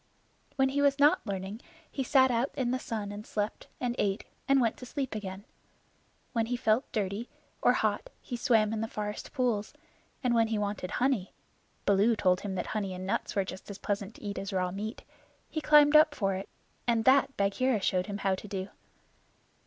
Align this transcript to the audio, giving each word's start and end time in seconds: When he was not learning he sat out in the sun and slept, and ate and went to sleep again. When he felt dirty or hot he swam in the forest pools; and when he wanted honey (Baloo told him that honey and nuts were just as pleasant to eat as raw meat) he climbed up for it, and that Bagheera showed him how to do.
When 0.55 0.69
he 0.69 0.81
was 0.81 0.97
not 0.97 1.23
learning 1.27 1.61
he 1.91 2.03
sat 2.03 2.31
out 2.31 2.49
in 2.55 2.71
the 2.71 2.79
sun 2.79 3.11
and 3.11 3.23
slept, 3.23 3.67
and 3.79 3.95
ate 3.99 4.23
and 4.47 4.59
went 4.59 4.75
to 4.77 4.85
sleep 4.87 5.13
again. 5.13 5.45
When 6.33 6.47
he 6.47 6.57
felt 6.57 6.91
dirty 6.91 7.29
or 7.61 7.73
hot 7.73 8.09
he 8.19 8.35
swam 8.35 8.73
in 8.73 8.81
the 8.81 8.87
forest 8.87 9.31
pools; 9.31 9.75
and 10.23 10.33
when 10.33 10.47
he 10.47 10.57
wanted 10.57 10.89
honey 10.89 11.33
(Baloo 11.85 12.15
told 12.15 12.41
him 12.41 12.55
that 12.55 12.65
honey 12.73 12.95
and 12.95 13.05
nuts 13.05 13.35
were 13.35 13.45
just 13.45 13.69
as 13.69 13.77
pleasant 13.77 14.15
to 14.15 14.23
eat 14.23 14.39
as 14.39 14.51
raw 14.51 14.71
meat) 14.71 15.03
he 15.51 15.61
climbed 15.61 15.95
up 15.95 16.15
for 16.15 16.33
it, 16.33 16.49
and 16.87 17.05
that 17.05 17.37
Bagheera 17.37 17.79
showed 17.79 18.07
him 18.07 18.17
how 18.17 18.33
to 18.33 18.47
do. 18.47 18.69